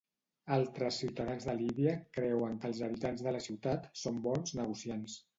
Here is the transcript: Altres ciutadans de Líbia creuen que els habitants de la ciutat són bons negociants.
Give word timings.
Altres 0.53 0.95
ciutadans 1.01 1.43
de 1.49 1.53
Líbia 1.59 1.91
creuen 2.17 2.55
que 2.63 2.67
els 2.73 2.79
habitants 2.87 3.21
de 3.27 3.33
la 3.35 3.41
ciutat 3.49 3.85
són 4.05 4.17
bons 4.29 4.55
negociants. 4.61 5.19